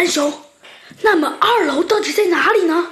[0.00, 0.32] 兰熊，
[1.02, 2.90] 那么二楼到底在哪里呢？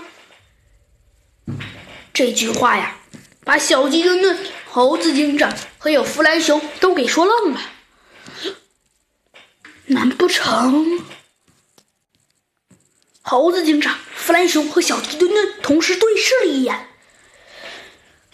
[2.13, 2.99] 这句话呀，
[3.45, 4.39] 把小鸡墩墩、
[4.71, 7.61] 猴子警长还有弗兰熊都给说愣了。
[9.87, 11.03] 难不成？
[13.23, 16.89] 猴子警长、弗兰熊和小鸡墩墩同时对视了一眼。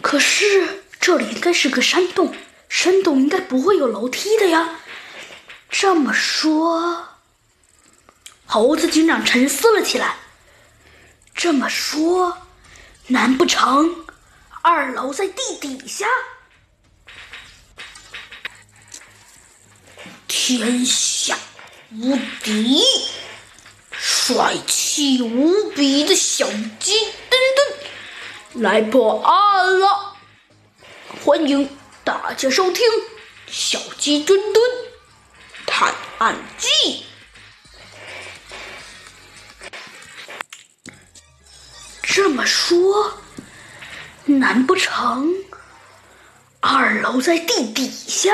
[0.03, 2.35] 可是这里应该是个山洞，
[2.69, 4.81] 山洞应该不会有楼梯的呀。
[5.71, 7.14] 这么说，
[8.55, 10.15] 猴子警长沉思了起来。
[11.35, 12.39] 这么说。
[13.09, 14.07] 难不成
[14.63, 16.07] 二楼在地底下？
[20.29, 21.37] 天下
[21.93, 22.83] 无敌、
[23.91, 26.47] 帅气无比的小
[26.79, 30.17] 鸡墩墩来破案了！
[31.25, 32.87] 欢迎大家收听
[33.49, 34.65] 《小鸡墩墩
[35.67, 36.69] 探案记》。
[42.15, 43.19] 这么说，
[44.27, 45.35] 难不成
[46.61, 48.33] 二楼在地底下？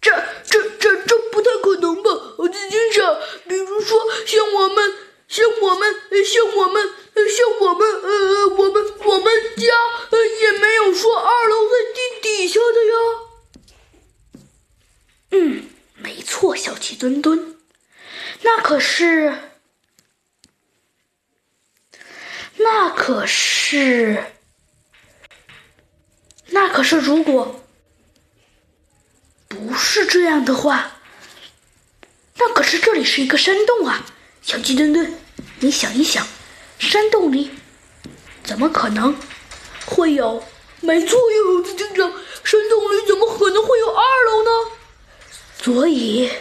[0.00, 0.12] 这、
[0.44, 2.10] 这、这、这不太可能吧？
[2.38, 4.94] 猴子警长，比如说像我们、
[5.26, 5.92] 像我们、
[6.24, 9.66] 像我们、像我们、呃，我们、我们家
[10.40, 12.94] 也没有说二楼在地底下的呀。
[15.32, 15.64] 嗯，
[15.96, 17.56] 没错，小鸡墩墩，
[18.42, 19.34] 那可是。
[22.74, 24.24] 那可是，
[26.46, 27.62] 那可是，如果
[29.46, 30.90] 不是这样的话，
[32.36, 34.02] 那可是这里是一个山洞啊！
[34.40, 35.12] 小鸡墩墩，
[35.60, 36.26] 你想一想，
[36.78, 37.50] 山洞里
[38.42, 39.14] 怎么可能
[39.84, 40.42] 会有？
[40.80, 42.10] 没错，猴子警长，
[42.42, 44.50] 山洞里怎么可能会有二楼呢？
[45.62, 46.32] 所以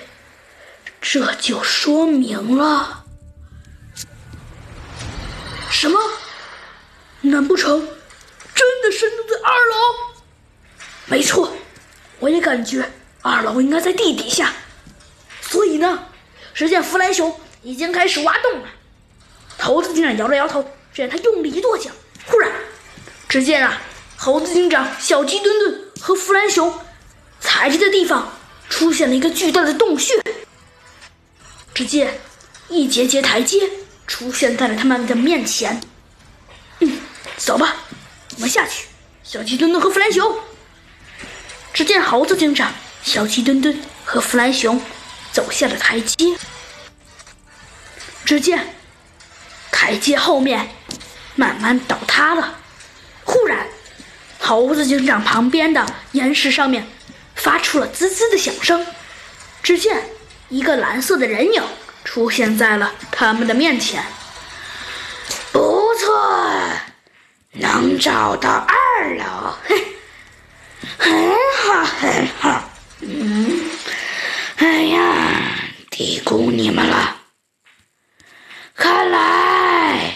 [1.01, 3.03] 这就说明了。
[5.69, 5.99] 什么？
[7.31, 7.87] 难不成
[8.53, 9.75] 真的山洞在二楼？
[11.05, 11.51] 没错，
[12.19, 14.53] 我也感觉二楼应该在地底下。
[15.41, 16.07] 所以呢，
[16.53, 18.67] 只见弗兰熊已经开始挖洞了。
[19.57, 20.61] 猴子警长摇了摇头，
[20.93, 21.89] 只见他用力一跺脚，
[22.27, 22.51] 忽然，
[23.27, 23.81] 只见啊，
[24.17, 26.73] 猴子警长、小鸡墩墩和弗兰熊
[27.39, 28.37] 踩着的地方
[28.69, 30.21] 出现了一个巨大的洞穴。
[31.73, 32.19] 只见
[32.67, 33.69] 一节节台阶。
[34.07, 35.79] 出现在了他们的面前。
[37.51, 37.75] 走吧，
[38.37, 38.85] 我们下去。
[39.25, 40.39] 小鸡墩墩和弗兰熊。
[41.73, 42.73] 只见猴子警长、
[43.03, 44.81] 小鸡墩墩和弗兰熊
[45.33, 46.33] 走下了台阶。
[48.23, 48.73] 只见
[49.69, 50.69] 台阶后面
[51.35, 52.55] 慢慢倒塌了。
[53.25, 53.67] 忽然，
[54.39, 56.87] 猴子警长旁边的岩石上面
[57.35, 58.87] 发出了滋滋的响声。
[59.61, 60.05] 只见
[60.47, 61.61] 一个蓝色的人影。
[62.05, 64.03] 出现在了他们的面前。
[65.51, 66.17] 不错，
[67.53, 69.75] 能找到二楼，嘿，
[70.97, 72.69] 很好，很好。
[73.01, 73.69] 嗯，
[74.57, 75.55] 哎呀，
[75.89, 77.17] 低估你们了。
[78.73, 80.15] 看来，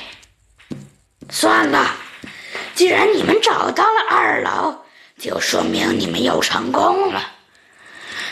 [1.29, 1.95] 算了，
[2.73, 4.85] 既然你们找到了二楼，
[5.19, 7.31] 就说明你们又成功了。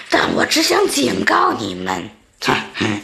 [0.10, 2.10] 但我只想警告你们，
[2.46, 3.02] 哼哼。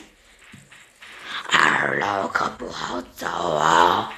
[1.51, 4.13] 二楼可不好走啊！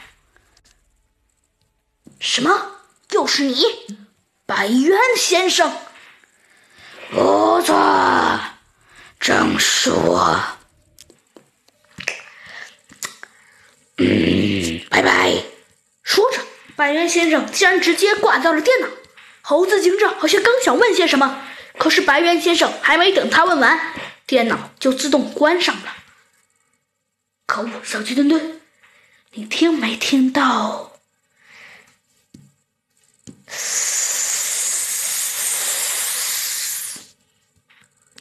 [2.22, 2.76] 什么？
[3.10, 3.66] 又是你，
[4.46, 5.76] 白渊先生？
[7.10, 8.40] 不错，
[9.20, 10.40] 正是我。
[13.98, 15.34] 嗯，拜拜。
[16.04, 16.38] 说着，
[16.76, 18.88] 白渊先生竟然直接挂掉了电脑。
[19.42, 21.44] 猴子警长好像刚想问些什么，
[21.80, 23.94] 可是白渊先生还没等他问完，
[24.28, 25.96] 电脑就自动关上了。
[27.48, 28.62] 可恶，小鸡墩墩，
[29.32, 30.88] 你听没听到？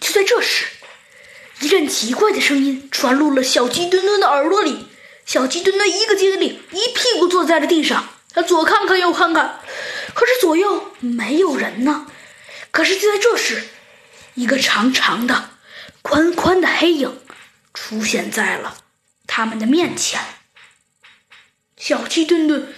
[0.01, 0.67] 就在这时，
[1.61, 4.87] 一阵奇怪的声音传入了小鸡墩墩的耳朵里。
[5.27, 8.09] 小鸡墩墩一个机灵，一屁股坐在了地上。
[8.33, 9.61] 他左看看右看看，
[10.15, 12.07] 可是左右没有人呢。
[12.71, 13.69] 可是就在这时，
[14.35, 15.51] 一个长长的、
[16.03, 17.21] 宽宽的黑影
[17.75, 18.79] 出现在了。
[19.27, 20.21] 他们的面前，
[21.77, 22.73] 小鸡墩墩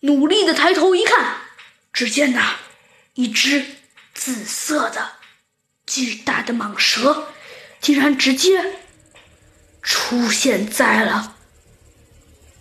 [0.00, 1.36] 努力的抬头一看，
[1.92, 2.56] 只见那
[3.14, 3.64] 一只
[4.14, 5.12] 紫色的
[5.86, 7.28] 巨大的蟒蛇，
[7.80, 8.78] 竟然直接
[9.82, 11.36] 出现在了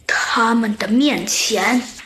[0.07, 1.99] 他们的面前。